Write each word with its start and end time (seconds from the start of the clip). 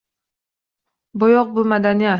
Bo'yoq- 1.25 1.53
bu 1.59 1.69
madaniyat 1.75 2.09